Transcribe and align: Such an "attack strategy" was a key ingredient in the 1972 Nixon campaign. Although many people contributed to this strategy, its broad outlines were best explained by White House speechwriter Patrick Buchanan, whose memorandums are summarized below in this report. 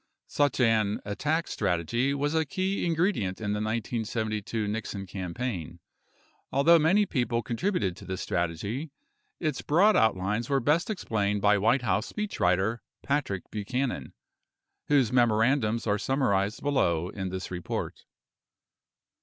Such 0.25 0.59
an 0.59 0.99
"attack 1.05 1.47
strategy" 1.47 2.11
was 2.15 2.33
a 2.33 2.43
key 2.43 2.87
ingredient 2.87 3.39
in 3.39 3.53
the 3.53 3.59
1972 3.61 4.67
Nixon 4.67 5.05
campaign. 5.05 5.77
Although 6.51 6.79
many 6.79 7.05
people 7.05 7.43
contributed 7.43 7.95
to 7.97 8.05
this 8.05 8.19
strategy, 8.19 8.89
its 9.39 9.61
broad 9.61 9.95
outlines 9.95 10.49
were 10.49 10.59
best 10.59 10.89
explained 10.89 11.43
by 11.43 11.59
White 11.59 11.83
House 11.83 12.11
speechwriter 12.11 12.79
Patrick 13.03 13.43
Buchanan, 13.51 14.13
whose 14.87 15.13
memorandums 15.13 15.85
are 15.85 15.99
summarized 15.99 16.63
below 16.63 17.09
in 17.09 17.29
this 17.29 17.51
report. 17.51 18.05